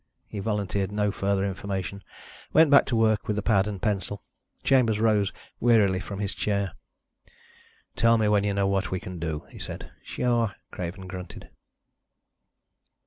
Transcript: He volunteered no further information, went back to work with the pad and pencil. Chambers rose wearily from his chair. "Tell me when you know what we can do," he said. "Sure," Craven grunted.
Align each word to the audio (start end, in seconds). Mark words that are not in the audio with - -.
He 0.27 0.39
volunteered 0.39 0.91
no 0.91 1.11
further 1.11 1.45
information, 1.45 2.03
went 2.53 2.71
back 2.71 2.87
to 2.87 2.95
work 2.95 3.27
with 3.27 3.35
the 3.35 3.43
pad 3.43 3.67
and 3.67 3.79
pencil. 3.79 4.23
Chambers 4.63 4.99
rose 4.99 5.31
wearily 5.59 5.99
from 5.99 6.17
his 6.17 6.33
chair. 6.33 6.71
"Tell 7.95 8.17
me 8.17 8.27
when 8.27 8.43
you 8.43 8.55
know 8.55 8.65
what 8.65 8.89
we 8.89 8.99
can 8.99 9.19
do," 9.19 9.45
he 9.51 9.59
said. 9.59 9.91
"Sure," 10.01 10.55
Craven 10.71 11.05
grunted. 11.05 11.49